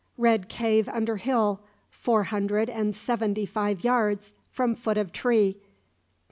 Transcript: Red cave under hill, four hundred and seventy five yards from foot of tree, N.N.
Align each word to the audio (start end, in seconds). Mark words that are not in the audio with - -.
Red 0.17 0.49
cave 0.49 0.89
under 0.89 1.17
hill, 1.17 1.59
four 1.91 2.23
hundred 2.23 2.71
and 2.71 2.95
seventy 2.95 3.45
five 3.45 3.83
yards 3.83 4.33
from 4.49 4.73
foot 4.73 4.97
of 4.97 5.11
tree, 5.11 5.57
N.N. 5.57 5.61